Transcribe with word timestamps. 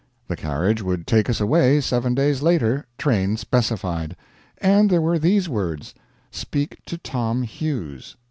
The 0.29 0.35
carriage 0.35 0.81
would 0.81 1.05
take 1.05 1.29
us 1.29 1.39
away 1.39 1.79
seven 1.79 2.15
days 2.15 2.41
later 2.41 2.87
train 2.97 3.37
specified. 3.37 4.15
And 4.57 4.89
there 4.89 4.99
were 4.99 5.19
these 5.19 5.47
words: 5.47 5.93
"Speak 6.31 6.83
to 6.87 6.97
Tom 6.97 7.43
Hughes." 7.43 8.15